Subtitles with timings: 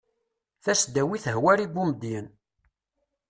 [0.63, 2.25] tasdawit hwari bumedyen